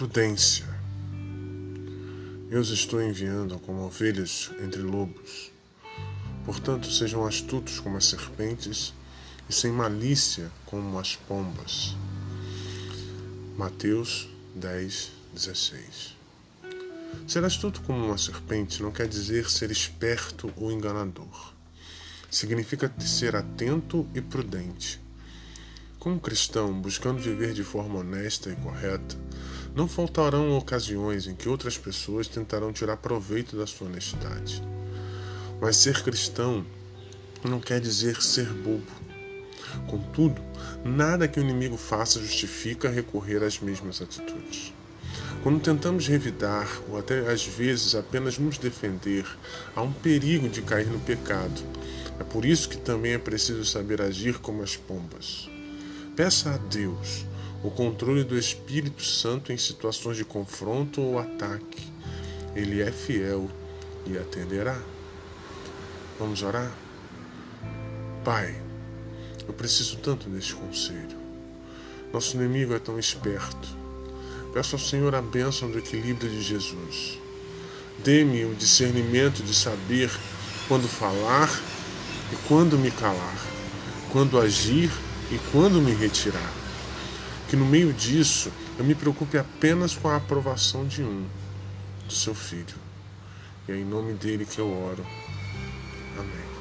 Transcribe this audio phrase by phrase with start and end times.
[0.00, 0.64] prudência.
[2.50, 5.52] Eu os estou enviando como ovelhas entre lobos.
[6.42, 8.94] Portanto, sejam astutos como as serpentes
[9.46, 11.94] e sem malícia como as pombas.
[13.58, 16.16] Mateus 10, 16.
[17.28, 21.52] Ser astuto como uma serpente não quer dizer ser esperto ou enganador.
[22.30, 24.98] Significa ser atento e prudente.
[25.98, 29.18] Como cristão, buscando viver de forma honesta e correta,
[29.74, 34.62] não faltarão ocasiões em que outras pessoas tentarão tirar proveito da sua honestidade.
[35.60, 36.64] Mas ser cristão
[37.44, 38.86] não quer dizer ser bobo.
[39.86, 40.42] Contudo,
[40.84, 44.72] nada que o inimigo faça justifica recorrer às mesmas atitudes.
[45.42, 49.24] Quando tentamos revidar, ou até às vezes apenas nos defender,
[49.74, 51.62] há um perigo de cair no pecado.
[52.18, 55.48] É por isso que também é preciso saber agir como as pombas.
[56.14, 57.24] Peça a Deus
[57.62, 61.90] o controle do Espírito Santo em situações de confronto ou ataque.
[62.54, 63.50] Ele é fiel
[64.06, 64.80] e atenderá.
[66.18, 66.72] Vamos orar?
[68.24, 68.60] Pai,
[69.46, 71.18] eu preciso tanto deste conselho.
[72.12, 73.68] Nosso inimigo é tão esperto.
[74.52, 77.18] Peço ao Senhor a bênção do equilíbrio de Jesus.
[78.02, 80.10] Dê-me o discernimento de saber
[80.66, 81.48] quando falar
[82.32, 83.46] e quando me calar,
[84.10, 84.90] quando agir
[85.30, 86.52] e quando me retirar.
[87.50, 91.26] Que no meio disso eu me preocupe apenas com a aprovação de um,
[92.06, 92.76] do seu filho.
[93.68, 95.04] E é em nome dele que eu oro.
[96.16, 96.59] Amém.